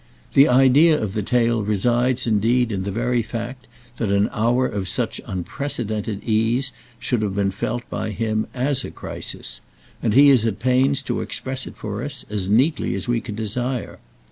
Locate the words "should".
6.97-7.21